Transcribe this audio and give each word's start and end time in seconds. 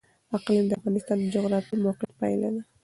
اقلیم 0.35 0.65
د 0.67 0.71
افغانستان 0.79 1.17
د 1.19 1.25
جغرافیایي 1.35 1.81
موقیعت 1.85 2.11
پایله 2.19 2.49
ده. 2.55 2.61